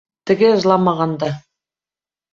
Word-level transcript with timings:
Теге 0.29 0.49
ыжламаған 0.55 1.15
да. 1.25 1.31